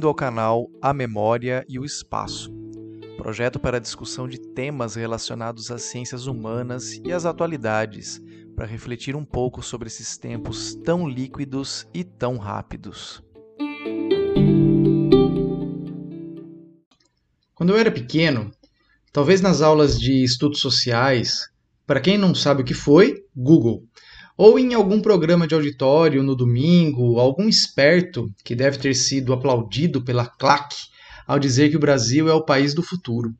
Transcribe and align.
Bem-vindo 0.00 0.08
ao 0.08 0.14
canal 0.14 0.70
A 0.80 0.94
Memória 0.94 1.62
e 1.68 1.78
o 1.78 1.84
Espaço, 1.84 2.50
projeto 3.18 3.60
para 3.60 3.78
discussão 3.78 4.26
de 4.26 4.40
temas 4.40 4.94
relacionados 4.94 5.70
às 5.70 5.82
ciências 5.82 6.26
humanas 6.26 6.98
e 7.04 7.12
às 7.12 7.26
atualidades, 7.26 8.18
para 8.56 8.64
refletir 8.64 9.14
um 9.14 9.26
pouco 9.26 9.62
sobre 9.62 9.88
esses 9.88 10.16
tempos 10.16 10.74
tão 10.74 11.06
líquidos 11.06 11.86
e 11.92 12.02
tão 12.02 12.38
rápidos. 12.38 13.22
Quando 17.54 17.68
eu 17.68 17.76
era 17.76 17.90
pequeno, 17.90 18.50
talvez 19.12 19.42
nas 19.42 19.60
aulas 19.60 20.00
de 20.00 20.24
estudos 20.24 20.60
sociais, 20.60 21.50
para 21.86 22.00
quem 22.00 22.16
não 22.16 22.34
sabe 22.34 22.62
o 22.62 22.64
que 22.64 22.72
foi, 22.72 23.22
Google 23.36 23.84
ou 24.42 24.58
em 24.58 24.72
algum 24.72 25.02
programa 25.02 25.46
de 25.46 25.54
auditório 25.54 26.22
no 26.22 26.34
domingo, 26.34 27.20
algum 27.20 27.46
esperto 27.46 28.26
que 28.42 28.54
deve 28.54 28.78
ter 28.78 28.94
sido 28.94 29.34
aplaudido 29.34 30.02
pela 30.02 30.24
claque 30.24 30.78
ao 31.26 31.38
dizer 31.38 31.68
que 31.68 31.76
o 31.76 31.80
Brasil 31.80 32.26
é 32.26 32.32
o 32.32 32.42
país 32.42 32.72
do 32.72 32.82
futuro. 32.82 33.34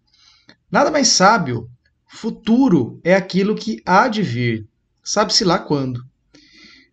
Nada 0.71 0.91
mais 0.91 1.09
sábio. 1.09 1.67
Futuro 2.07 3.01
é 3.03 3.15
aquilo 3.15 3.55
que 3.55 3.81
há 3.87 4.09
de 4.09 4.21
vir, 4.21 4.67
sabe-se 5.03 5.43
lá 5.43 5.59
quando. 5.59 6.03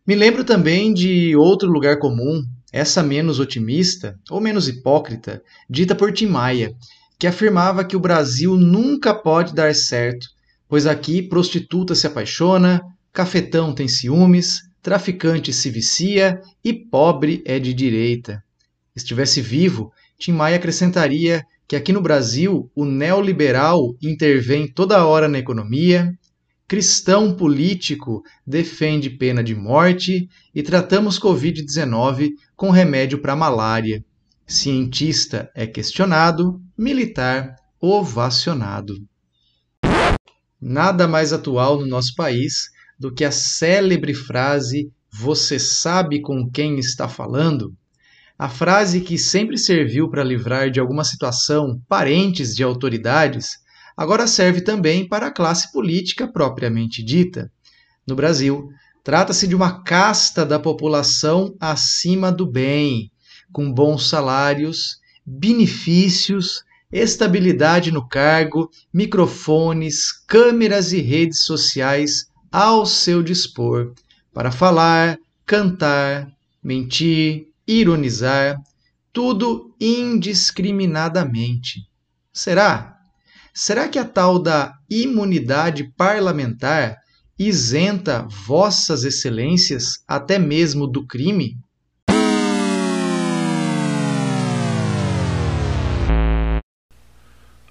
Me 0.07 0.15
lembro 0.15 0.45
também 0.45 0.93
de 0.93 1.35
outro 1.35 1.69
lugar 1.69 1.99
comum, 1.99 2.41
essa 2.71 3.03
menos 3.03 3.41
otimista 3.41 4.17
ou 4.31 4.39
menos 4.39 4.69
hipócrita, 4.69 5.41
dita 5.69 5.93
por 5.93 6.13
Tim 6.13 6.27
Maia, 6.27 6.73
que 7.19 7.27
afirmava 7.27 7.83
que 7.83 7.97
o 7.97 7.99
Brasil 7.99 8.55
nunca 8.55 9.13
pode 9.13 9.53
dar 9.53 9.75
certo, 9.75 10.27
pois 10.69 10.87
aqui 10.87 11.21
prostituta 11.21 11.93
se 11.93 12.07
apaixona, 12.07 12.81
cafetão 13.13 13.73
tem 13.73 13.87
ciúmes, 13.87 14.61
traficante 14.81 15.51
se 15.51 15.69
vicia 15.69 16.41
e 16.63 16.73
pobre 16.73 17.41
é 17.45 17.59
de 17.59 17.73
direita. 17.73 18.43
Estivesse 18.95 19.41
vivo, 19.41 19.91
Tim 20.17 20.31
Maia 20.31 20.55
acrescentaria 20.55 21.43
que 21.67 21.75
aqui 21.75 21.91
no 21.91 22.01
Brasil 22.01 22.71
o 22.73 22.85
neoliberal 22.85 23.95
intervém 24.01 24.67
toda 24.67 25.05
hora 25.05 25.27
na 25.27 25.37
economia, 25.37 26.11
cristão 26.67 27.35
político 27.35 28.23
defende 28.45 29.09
pena 29.09 29.43
de 29.43 29.53
morte 29.53 30.29
e 30.55 30.63
tratamos 30.63 31.19
Covid-19 31.19 32.29
com 32.55 32.69
remédio 32.69 33.19
para 33.19 33.35
malária. 33.35 34.03
Cientista 34.45 35.51
é 35.53 35.67
questionado, 35.67 36.61
militar 36.77 37.55
ovacionado. 37.79 38.95
Nada 40.59 41.07
mais 41.07 41.33
atual 41.33 41.79
no 41.79 41.85
nosso 41.85 42.15
país 42.15 42.69
do 42.97 43.13
que 43.13 43.23
a 43.23 43.31
célebre 43.31 44.13
frase 44.13 44.91
Você 45.11 45.57
sabe 45.59 46.21
com 46.21 46.49
quem 46.49 46.77
está 46.79 47.07
falando? 47.07 47.73
A 48.37 48.49
frase 48.49 49.01
que 49.01 49.17
sempre 49.17 49.57
serviu 49.57 50.09
para 50.09 50.23
livrar 50.23 50.69
de 50.69 50.79
alguma 50.79 51.03
situação 51.03 51.81
parentes 51.87 52.55
de 52.55 52.61
autoridades, 52.61 53.57
agora 53.95 54.27
serve 54.27 54.61
também 54.61 55.07
para 55.07 55.27
a 55.27 55.31
classe 55.31 55.71
política 55.71 56.27
propriamente 56.31 57.03
dita. 57.03 57.51
No 58.05 58.15
Brasil, 58.15 58.69
trata-se 59.03 59.47
de 59.47 59.55
uma 59.55 59.83
casta 59.83 60.45
da 60.45 60.59
população 60.59 61.55
acima 61.59 62.31
do 62.31 62.45
bem, 62.45 63.11
com 63.51 63.71
bons 63.71 64.07
salários, 64.07 64.99
benefícios, 65.25 66.63
estabilidade 66.91 67.91
no 67.91 68.07
cargo, 68.07 68.69
microfones, 68.93 70.11
câmeras 70.11 70.91
e 70.93 71.01
redes 71.01 71.43
sociais 71.43 72.27
ao 72.51 72.85
seu 72.85 73.23
dispor 73.23 73.93
para 74.33 74.51
falar, 74.51 75.17
cantar, 75.45 76.27
mentir, 76.63 77.47
ironizar, 77.67 78.57
tudo 79.11 79.75
indiscriminadamente. 79.79 81.81
Será? 82.33 82.95
Será 83.53 83.87
que 83.87 83.97
a 83.97 84.05
tal 84.05 84.37
da 84.37 84.73
imunidade 84.89 85.91
parlamentar 85.97 86.97
isenta 87.39 88.27
vossas 88.45 89.03
excelências 89.03 90.03
até 90.07 90.37
mesmo 90.37 90.85
do 90.87 91.05
crime? 91.05 91.57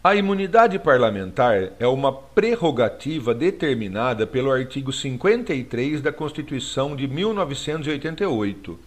A 0.06 0.15
imunidade 0.15 0.78
parlamentar 0.78 1.72
é 1.81 1.87
uma 1.89 2.12
prerrogativa 2.12 3.34
determinada 3.34 4.25
pelo 4.25 4.53
artigo 4.53 4.93
53 4.93 6.00
da 6.00 6.12
Constituição 6.12 6.94
de 6.94 7.09
1988, 7.09 8.78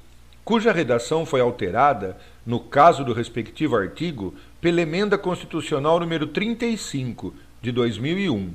cuja 0.45 0.71
redação 0.71 1.25
foi 1.25 1.41
alterada, 1.41 2.15
no 2.45 2.57
caso 2.57 3.03
do 3.03 3.11
respectivo 3.11 3.75
artigo, 3.75 4.33
pela 4.61 4.79
Emenda 4.79 5.17
Constitucional 5.17 5.99
número 5.99 6.25
35 6.25 7.33
de 7.61 7.73
2001. 7.73 8.53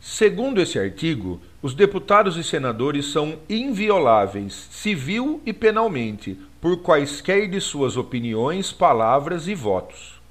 Segundo 0.00 0.60
esse 0.60 0.76
artigo, 0.76 1.40
os 1.62 1.72
deputados 1.72 2.36
e 2.36 2.42
senadores 2.42 3.12
são 3.12 3.38
invioláveis, 3.48 4.54
civil 4.72 5.40
e 5.46 5.52
penalmente, 5.52 6.36
por 6.60 6.78
quaisquer 6.78 7.48
de 7.48 7.60
suas 7.60 7.96
opiniões, 7.96 8.72
palavras 8.72 9.46
e 9.46 9.54
votos. 9.54 10.23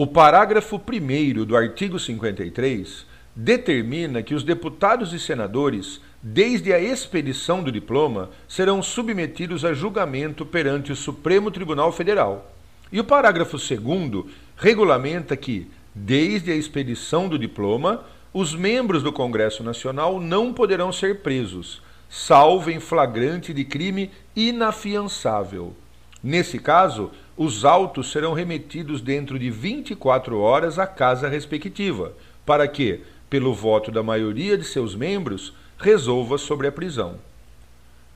O 0.00 0.06
parágrafo 0.06 0.76
1 0.76 1.44
do 1.44 1.56
artigo 1.56 1.98
53 1.98 3.04
determina 3.34 4.22
que 4.22 4.32
os 4.32 4.44
deputados 4.44 5.12
e 5.12 5.18
senadores, 5.18 6.00
desde 6.22 6.72
a 6.72 6.78
expedição 6.78 7.64
do 7.64 7.72
diploma, 7.72 8.30
serão 8.46 8.80
submetidos 8.80 9.64
a 9.64 9.74
julgamento 9.74 10.46
perante 10.46 10.92
o 10.92 10.96
Supremo 10.96 11.50
Tribunal 11.50 11.90
Federal. 11.90 12.48
E 12.92 13.00
o 13.00 13.04
parágrafo 13.04 13.56
2 13.56 14.24
regulamenta 14.56 15.36
que, 15.36 15.68
desde 15.92 16.52
a 16.52 16.54
expedição 16.54 17.28
do 17.28 17.36
diploma, 17.36 18.04
os 18.32 18.54
membros 18.54 19.02
do 19.02 19.12
Congresso 19.12 19.64
Nacional 19.64 20.20
não 20.20 20.52
poderão 20.52 20.92
ser 20.92 21.22
presos, 21.22 21.82
salvo 22.08 22.70
em 22.70 22.78
flagrante 22.78 23.52
de 23.52 23.64
crime 23.64 24.12
inafiançável. 24.36 25.74
Nesse 26.22 26.60
caso, 26.60 27.10
os 27.38 27.64
autos 27.64 28.10
serão 28.10 28.32
remetidos 28.32 29.00
dentro 29.00 29.38
de 29.38 29.48
24 29.48 30.40
horas 30.40 30.76
à 30.76 30.88
casa 30.88 31.28
respectiva, 31.28 32.12
para 32.44 32.66
que, 32.66 33.00
pelo 33.30 33.54
voto 33.54 33.92
da 33.92 34.02
maioria 34.02 34.58
de 34.58 34.64
seus 34.64 34.96
membros, 34.96 35.54
resolva 35.78 36.36
sobre 36.36 36.66
a 36.66 36.72
prisão. 36.72 37.14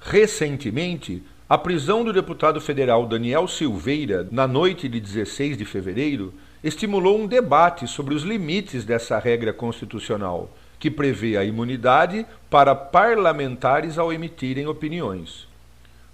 Recentemente, 0.00 1.22
a 1.49 1.56
prisão 1.56 2.03
do 2.03 2.12
deputado 2.12 2.60
federal 2.60 3.06
Daniel 3.06 3.47
Silveira, 3.47 4.27
na 4.33 4.49
noite 4.49 4.88
de 4.88 4.99
16 4.99 5.56
de 5.56 5.65
fevereiro, 5.65 6.34
estimulou 6.65 7.16
um 7.16 7.28
debate 7.28 7.87
sobre 7.87 8.15
os 8.15 8.25
limites 8.25 8.84
dessa 8.84 9.21
regra 9.21 9.53
constitucional, 9.53 10.50
que 10.81 10.91
prevê 10.91 11.37
a 11.37 11.44
imunidade 11.44 12.27
para 12.50 12.75
parlamentares 12.75 13.99
ao 13.99 14.12
emitirem 14.12 14.66
opiniões. 14.66 15.52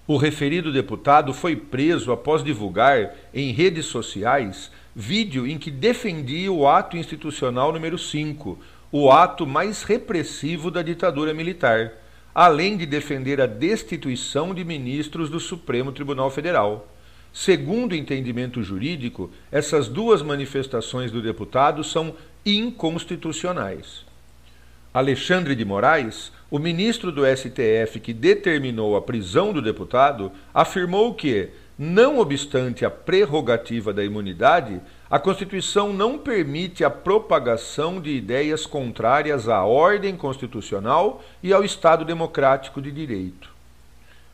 O 0.08 0.16
referido 0.16 0.72
deputado 0.72 1.34
foi 1.34 1.54
preso 1.54 2.10
após 2.10 2.42
divulgar 2.42 3.14
em 3.34 3.52
redes 3.52 3.84
sociais 3.84 4.70
vídeo 4.96 5.46
em 5.46 5.58
que 5.58 5.70
defendia 5.70 6.50
o 6.50 6.66
ato 6.66 6.96
institucional 6.96 7.74
número 7.74 7.98
5, 7.98 8.58
o 8.90 9.12
ato 9.12 9.46
mais 9.46 9.82
repressivo 9.82 10.70
da 10.70 10.80
ditadura 10.80 11.34
militar, 11.34 11.92
além 12.34 12.78
de 12.78 12.86
defender 12.86 13.38
a 13.38 13.44
destituição 13.44 14.54
de 14.54 14.64
ministros 14.64 15.28
do 15.28 15.38
Supremo 15.38 15.92
Tribunal 15.92 16.30
Federal. 16.30 16.88
Segundo 17.30 17.92
o 17.92 17.94
entendimento 17.94 18.62
jurídico, 18.62 19.30
essas 19.52 19.88
duas 19.88 20.22
manifestações 20.22 21.12
do 21.12 21.20
deputado 21.20 21.84
são 21.84 22.14
inconstitucionais. 22.46 24.07
Alexandre 24.92 25.54
de 25.54 25.64
Moraes, 25.64 26.32
o 26.50 26.58
ministro 26.58 27.12
do 27.12 27.22
STF 27.26 28.00
que 28.00 28.14
determinou 28.14 28.96
a 28.96 29.02
prisão 29.02 29.52
do 29.52 29.60
deputado, 29.60 30.32
afirmou 30.52 31.14
que, 31.14 31.50
não 31.78 32.18
obstante 32.18 32.84
a 32.84 32.90
prerrogativa 32.90 33.92
da 33.92 34.02
imunidade, 34.02 34.80
a 35.10 35.18
Constituição 35.18 35.92
não 35.92 36.18
permite 36.18 36.84
a 36.84 36.90
propagação 36.90 38.00
de 38.00 38.10
ideias 38.10 38.66
contrárias 38.66 39.48
à 39.48 39.62
ordem 39.62 40.16
constitucional 40.16 41.22
e 41.42 41.52
ao 41.52 41.62
Estado 41.62 42.04
democrático 42.04 42.80
de 42.80 42.90
direito. 42.90 43.50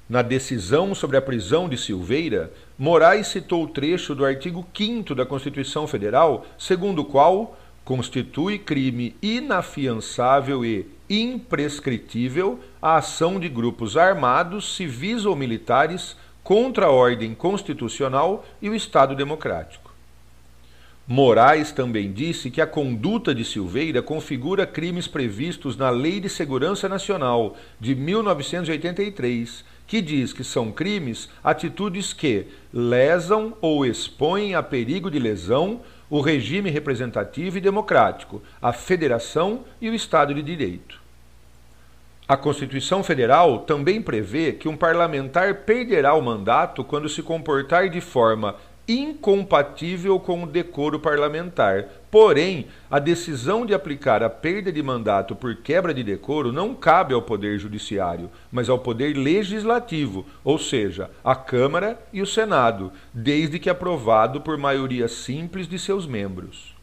Na 0.08 0.22
decisão 0.22 0.94
sobre 0.94 1.16
a 1.16 1.22
prisão 1.22 1.68
de 1.68 1.78
Silveira, 1.78 2.52
Moraes 2.78 3.26
citou 3.28 3.64
o 3.64 3.68
trecho 3.68 4.14
do 4.14 4.24
artigo 4.24 4.66
5 4.76 5.14
da 5.14 5.26
Constituição 5.26 5.86
Federal, 5.86 6.46
segundo 6.58 7.00
o 7.00 7.04
qual 7.04 7.56
constitui 7.84 8.58
crime 8.58 9.14
inafiançável 9.20 10.64
e 10.64 10.86
imprescritível 11.08 12.60
a 12.80 12.96
ação 12.96 13.38
de 13.38 13.48
grupos 13.48 13.96
armados, 13.96 14.76
civis 14.76 15.24
ou 15.24 15.36
militares 15.36 16.16
contra 16.42 16.86
a 16.86 16.90
ordem 16.90 17.34
constitucional 17.34 18.44
e 18.60 18.68
o 18.68 18.74
Estado 18.74 19.14
democrático. 19.14 19.92
Moraes 21.06 21.70
também 21.70 22.10
disse 22.10 22.50
que 22.50 22.62
a 22.62 22.66
conduta 22.66 23.34
de 23.34 23.44
Silveira 23.44 24.00
configura 24.00 24.66
crimes 24.66 25.06
previstos 25.06 25.76
na 25.76 25.90
Lei 25.90 26.18
de 26.18 26.30
Segurança 26.30 26.88
Nacional 26.88 27.56
de 27.78 27.94
1983, 27.94 29.62
que 29.86 30.00
diz 30.00 30.32
que 30.32 30.42
são 30.42 30.72
crimes 30.72 31.28
atitudes 31.42 32.14
que 32.14 32.46
lesam 32.72 33.54
ou 33.60 33.84
expõem 33.84 34.54
a 34.54 34.62
perigo 34.62 35.10
de 35.10 35.18
lesão 35.18 35.82
o 36.08 36.20
regime 36.20 36.70
representativo 36.70 37.58
e 37.58 37.60
democrático, 37.60 38.42
a 38.60 38.72
federação 38.72 39.64
e 39.80 39.88
o 39.88 39.94
Estado 39.94 40.34
de 40.34 40.42
Direito. 40.42 41.02
A 42.26 42.36
Constituição 42.36 43.02
Federal 43.04 43.58
também 43.60 44.00
prevê 44.00 44.52
que 44.52 44.68
um 44.68 44.76
parlamentar 44.76 45.54
perderá 45.66 46.14
o 46.14 46.22
mandato 46.22 46.82
quando 46.82 47.08
se 47.08 47.22
comportar 47.22 47.90
de 47.90 48.00
forma 48.00 48.56
incompatível 48.86 50.18
com 50.20 50.42
o 50.42 50.46
decoro 50.46 51.00
parlamentar. 51.00 51.86
Porém, 52.10 52.66
a 52.90 52.98
decisão 52.98 53.64
de 53.64 53.74
aplicar 53.74 54.22
a 54.22 54.30
perda 54.30 54.70
de 54.70 54.82
mandato 54.82 55.34
por 55.34 55.56
quebra 55.56 55.92
de 55.92 56.02
decoro 56.02 56.52
não 56.52 56.74
cabe 56.74 57.14
ao 57.14 57.22
Poder 57.22 57.58
Judiciário, 57.58 58.30
mas 58.52 58.68
ao 58.68 58.78
Poder 58.78 59.16
Legislativo, 59.16 60.26
ou 60.44 60.58
seja, 60.58 61.10
à 61.24 61.34
Câmara 61.34 61.98
e 62.12 62.22
o 62.22 62.26
Senado, 62.26 62.92
desde 63.12 63.58
que 63.58 63.70
aprovado 63.70 64.40
por 64.40 64.56
maioria 64.56 65.08
simples 65.08 65.66
de 65.66 65.78
seus 65.78 66.06
membros 66.06 66.74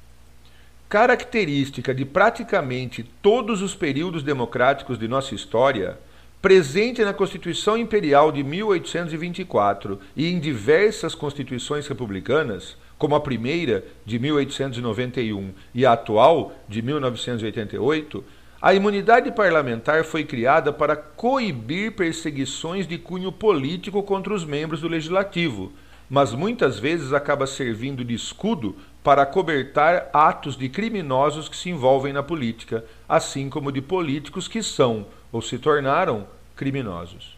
característica 0.92 1.95
de 1.95 2.03
praticamente 2.03 3.01
todos 3.21 3.62
os 3.62 3.74
períodos 3.74 4.24
democráticos 4.24 5.00
de 5.00 5.07
nossa 5.07 5.33
história, 5.33 5.98
presente 6.41 7.03
na 7.03 7.13
Constituição 7.13 7.77
Imperial 7.77 8.31
de 8.31 8.43
1824 8.43 9.99
e 10.15 10.27
em 10.27 10.39
diversas 10.39 11.13
constituições 11.13 11.88
republicanas, 11.88 12.75
como 12.97 13.13
a 13.13 13.19
primeira 13.19 13.85
de 14.03 14.17
1891 14.17 15.53
e 15.73 15.85
a 15.85 15.93
atual 15.93 16.53
de 16.67 16.81
1988, 16.81 18.23
a 18.59 18.73
imunidade 18.73 19.31
parlamentar 19.31 20.03
foi 20.03 20.23
criada 20.23 20.73
para 20.73 20.95
coibir 20.95 21.91
perseguições 21.93 22.88
de 22.88 22.97
cunho 22.97 23.31
político 23.31 24.01
contra 24.01 24.33
os 24.33 24.43
membros 24.43 24.81
do 24.81 24.88
legislativo, 24.88 25.71
mas 26.09 26.33
muitas 26.33 26.77
vezes 26.77 27.13
acaba 27.13 27.47
servindo 27.47 28.03
de 28.03 28.13
escudo 28.13 28.75
para 29.03 29.25
cobertar 29.25 30.09
atos 30.13 30.56
de 30.56 30.69
criminosos 30.69 31.50
que 31.50 31.57
se 31.57 31.69
envolvem 31.69 32.13
na 32.13 32.21
política, 32.21 32.86
assim 33.09 33.50
como 33.50 33.71
de 33.71 33.81
políticos 33.81 34.48
que 34.48 34.62
são 34.62 35.07
ou 35.31 35.42
se 35.42 35.57
tornaram 35.57 36.27
criminosos. 36.56 37.38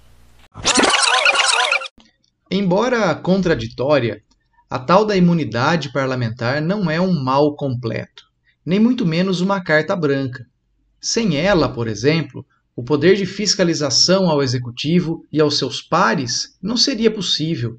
Embora 2.51 3.15
contraditória, 3.15 4.21
a 4.69 4.77
tal 4.77 5.05
da 5.05 5.15
imunidade 5.15 5.91
parlamentar 5.91 6.61
não 6.61 6.89
é 6.89 6.99
um 6.99 7.13
mal 7.23 7.55
completo, 7.55 8.23
nem 8.65 8.79
muito 8.79 9.05
menos 9.05 9.39
uma 9.39 9.63
carta 9.63 9.95
branca. 9.95 10.45
Sem 10.99 11.37
ela, 11.37 11.69
por 11.69 11.87
exemplo, 11.87 12.45
o 12.75 12.83
poder 12.83 13.15
de 13.15 13.25
fiscalização 13.25 14.29
ao 14.29 14.41
executivo 14.41 15.25
e 15.31 15.39
aos 15.39 15.57
seus 15.57 15.81
pares 15.81 16.57
não 16.61 16.75
seria 16.75 17.11
possível, 17.11 17.77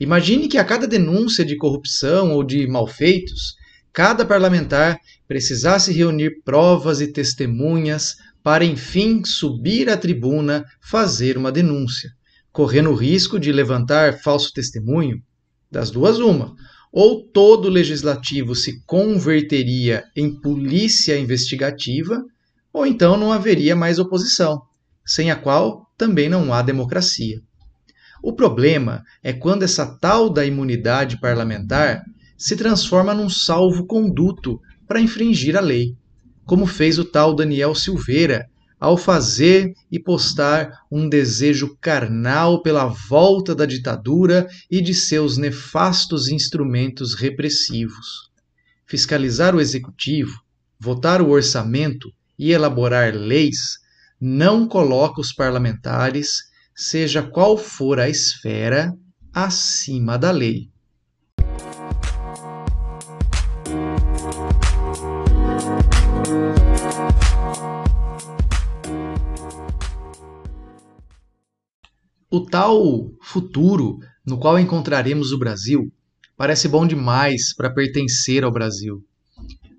Imagine 0.00 0.46
que 0.46 0.58
a 0.58 0.64
cada 0.64 0.86
denúncia 0.86 1.44
de 1.44 1.56
corrupção 1.56 2.32
ou 2.32 2.44
de 2.44 2.66
malfeitos, 2.68 3.56
cada 3.92 4.24
parlamentar 4.24 4.98
precisasse 5.26 5.92
reunir 5.92 6.42
provas 6.44 7.00
e 7.00 7.12
testemunhas 7.12 8.14
para 8.42 8.64
enfim 8.64 9.24
subir 9.24 9.90
à 9.90 9.96
tribuna 9.96 10.64
fazer 10.80 11.36
uma 11.36 11.50
denúncia, 11.50 12.10
correndo 12.52 12.90
o 12.90 12.94
risco 12.94 13.40
de 13.40 13.50
levantar 13.50 14.20
falso 14.20 14.52
testemunho. 14.52 15.20
Das 15.70 15.90
duas, 15.90 16.18
uma. 16.18 16.54
Ou 16.92 17.22
todo 17.30 17.66
o 17.66 17.70
legislativo 17.70 18.54
se 18.54 18.82
converteria 18.86 20.04
em 20.16 20.40
polícia 20.40 21.18
investigativa, 21.18 22.24
ou 22.72 22.86
então 22.86 23.16
não 23.16 23.32
haveria 23.32 23.74
mais 23.74 23.98
oposição, 23.98 24.62
sem 25.04 25.30
a 25.30 25.36
qual 25.36 25.90
também 25.98 26.28
não 26.28 26.52
há 26.54 26.62
democracia. 26.62 27.42
O 28.22 28.32
problema 28.32 29.04
é 29.22 29.32
quando 29.32 29.62
essa 29.62 29.86
tal 29.86 30.28
da 30.30 30.44
imunidade 30.44 31.20
parlamentar 31.20 32.04
se 32.36 32.56
transforma 32.56 33.14
num 33.14 33.28
salvo-conduto 33.28 34.60
para 34.86 35.00
infringir 35.00 35.56
a 35.56 35.60
lei, 35.60 35.94
como 36.44 36.66
fez 36.66 36.98
o 36.98 37.04
tal 37.04 37.34
Daniel 37.34 37.74
Silveira 37.74 38.48
ao 38.80 38.96
fazer 38.96 39.74
e 39.90 39.98
postar 39.98 40.70
um 40.90 41.08
desejo 41.08 41.76
carnal 41.80 42.62
pela 42.62 42.86
volta 42.86 43.54
da 43.54 43.66
ditadura 43.66 44.46
e 44.70 44.80
de 44.80 44.94
seus 44.94 45.36
nefastos 45.36 46.28
instrumentos 46.28 47.14
repressivos. 47.14 48.30
Fiscalizar 48.86 49.54
o 49.54 49.60
executivo, 49.60 50.40
votar 50.78 51.20
o 51.20 51.30
orçamento 51.30 52.12
e 52.38 52.52
elaborar 52.52 53.14
leis 53.14 53.78
não 54.20 54.66
coloca 54.66 55.20
os 55.20 55.32
parlamentares 55.32 56.47
seja 56.80 57.24
qual 57.24 57.58
for 57.58 57.98
a 57.98 58.08
esfera, 58.08 58.96
acima 59.34 60.16
da 60.16 60.30
lei. 60.30 60.70
O 72.30 72.46
tal 72.46 73.10
futuro 73.20 73.98
no 74.24 74.38
qual 74.38 74.56
encontraremos 74.56 75.32
o 75.32 75.38
Brasil 75.38 75.92
parece 76.36 76.68
bom 76.68 76.86
demais 76.86 77.52
para 77.56 77.74
pertencer 77.74 78.44
ao 78.44 78.52
Brasil. 78.52 79.04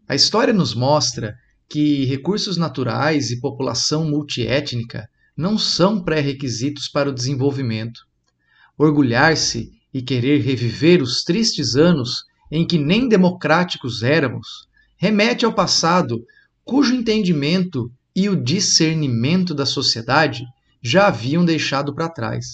A 0.05 0.15
história 0.15 0.53
nos 0.53 0.75
mostra 0.75 1.33
que 1.69 2.03
recursos 2.03 2.57
naturais 2.57 3.31
e 3.31 3.39
população 3.39 4.03
multiétnica 4.03 5.07
não 5.39 5.57
são 5.57 6.03
pré-requisitos 6.03 6.89
para 6.89 7.09
o 7.09 7.13
desenvolvimento. 7.13 8.01
Orgulhar-se 8.77 9.71
e 9.93 10.01
querer 10.01 10.41
reviver 10.41 11.01
os 11.01 11.23
tristes 11.23 11.77
anos 11.77 12.25
em 12.51 12.67
que 12.67 12.77
nem 12.77 13.07
democráticos 13.07 14.03
éramos 14.03 14.67
remete 14.97 15.45
ao 15.45 15.53
passado, 15.53 16.21
cujo 16.65 16.93
entendimento 16.93 17.89
e 18.13 18.27
o 18.27 18.35
discernimento 18.35 19.55
da 19.55 19.65
sociedade 19.65 20.43
já 20.83 21.07
haviam 21.07 21.45
deixado 21.45 21.95
para 21.95 22.09
trás. 22.09 22.45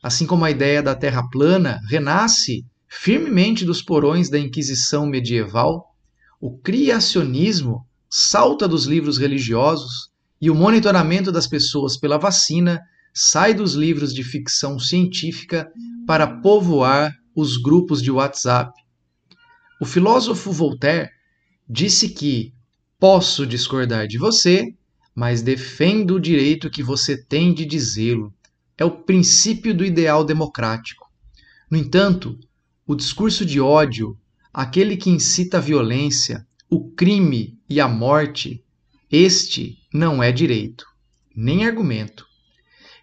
Assim 0.00 0.24
como 0.24 0.44
a 0.44 0.50
ideia 0.52 0.80
da 0.80 0.94
Terra 0.94 1.28
plana 1.28 1.80
renasce 1.88 2.64
firmemente 2.88 3.64
dos 3.64 3.82
porões 3.82 4.30
da 4.30 4.38
Inquisição 4.38 5.06
medieval, 5.06 5.88
o 6.40 6.56
criacionismo 6.56 7.84
salta 8.08 8.68
dos 8.68 8.84
livros 8.84 9.18
religiosos 9.18 10.11
e 10.42 10.50
o 10.50 10.54
monitoramento 10.56 11.30
das 11.30 11.46
pessoas 11.46 11.96
pela 11.96 12.18
vacina 12.18 12.82
sai 13.14 13.54
dos 13.54 13.74
livros 13.74 14.12
de 14.12 14.24
ficção 14.24 14.76
científica 14.76 15.70
para 16.04 16.26
povoar 16.26 17.14
os 17.32 17.56
grupos 17.56 18.02
de 18.02 18.10
WhatsApp. 18.10 18.72
O 19.80 19.84
filósofo 19.84 20.50
Voltaire 20.50 21.10
disse 21.68 22.08
que 22.08 22.52
posso 22.98 23.46
discordar 23.46 24.08
de 24.08 24.18
você, 24.18 24.74
mas 25.14 25.42
defendo 25.42 26.16
o 26.16 26.20
direito 26.20 26.70
que 26.70 26.82
você 26.82 27.16
tem 27.16 27.54
de 27.54 27.64
dizê-lo. 27.64 28.34
É 28.76 28.84
o 28.84 28.90
princípio 28.90 29.72
do 29.72 29.84
ideal 29.84 30.24
democrático. 30.24 31.08
No 31.70 31.78
entanto, 31.78 32.36
o 32.84 32.96
discurso 32.96 33.46
de 33.46 33.60
ódio, 33.60 34.18
aquele 34.52 34.96
que 34.96 35.08
incita 35.08 35.58
a 35.58 35.60
violência, 35.60 36.44
o 36.68 36.90
crime 36.90 37.56
e 37.68 37.80
a 37.80 37.86
morte, 37.86 38.64
este 39.14 39.76
não 39.92 40.22
é 40.22 40.32
direito, 40.32 40.86
nem 41.36 41.66
argumento. 41.66 42.24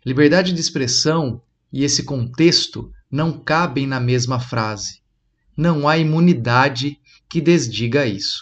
Liberdade 0.04 0.54
de 0.54 0.60
expressão 0.60 1.40
e 1.72 1.84
esse 1.84 2.02
contexto 2.02 2.92
não 3.12 3.40
cabem 3.40 3.86
na 3.86 4.00
mesma 4.00 4.40
frase. 4.40 5.04
Não 5.56 5.88
há 5.88 6.00
imunidade 6.00 7.00
que 7.30 7.40
desdiga 7.40 8.08
isso. 8.08 8.42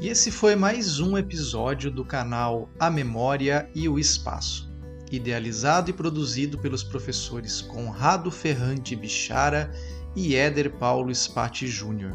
E 0.00 0.08
esse 0.08 0.32
foi 0.32 0.56
mais 0.56 0.98
um 0.98 1.16
episódio 1.16 1.92
do 1.92 2.04
canal 2.04 2.68
A 2.76 2.90
Memória 2.90 3.70
e 3.72 3.88
o 3.88 4.00
Espaço, 4.00 4.68
idealizado 5.12 5.90
e 5.90 5.92
produzido 5.92 6.58
pelos 6.58 6.82
professores 6.82 7.60
Conrado 7.60 8.32
Ferrante 8.32 8.96
Bichara 8.96 9.72
e 10.14 10.34
Éder 10.34 10.72
Paulo 10.72 11.14
Spati 11.14 11.66
Júnior 11.66 12.12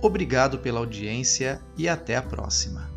Obrigado 0.00 0.58
pela 0.58 0.78
audiência 0.78 1.60
e 1.76 1.88
até 1.88 2.16
a 2.16 2.22
próxima. 2.22 2.88